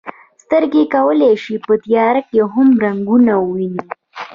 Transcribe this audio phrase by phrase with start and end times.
[0.43, 3.81] سترګې کولی شي په تیاره کې هم رنګونه وویني.